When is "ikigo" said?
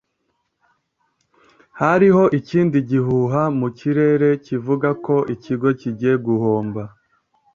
5.33-5.69